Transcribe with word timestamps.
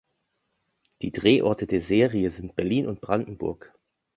Die 1.03 1.11
Drehorte 1.11 1.67
der 1.67 1.83
Serie 1.83 2.31
sind 2.31 2.55
Berlin 2.55 2.87
und 2.87 3.01
Brandenburg. 3.01 3.71